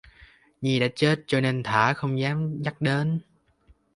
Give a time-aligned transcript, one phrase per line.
[0.61, 3.19] Nhi đã chết cho nên thả không dám nhắc đến